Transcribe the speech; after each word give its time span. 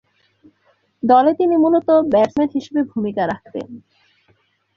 দলে 1.03 1.31
তিনি 1.39 1.55
মূলতঃ 1.57 1.95
ব্যাটসম্যান 2.11 2.49
হিসেবে 2.55 2.81
ভূমিকা 2.91 3.23
রাখতেন। 3.27 3.67